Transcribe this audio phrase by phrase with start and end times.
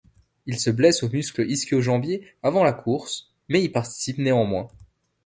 [0.47, 4.67] Il se blesse aux muscles ischio-jambiers avant la course, mais y participe néanmoins.